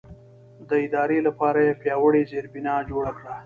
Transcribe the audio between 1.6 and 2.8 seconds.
یې پیاوړې زېربنا